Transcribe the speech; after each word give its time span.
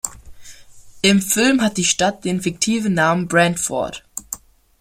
Im 1.03 1.21
Film 1.21 1.61
hat 1.61 1.77
die 1.77 1.83
Stadt 1.85 2.25
den 2.25 2.41
fiktiven 2.41 2.95
Namen 2.95 3.27
"Brantford". 3.27 4.03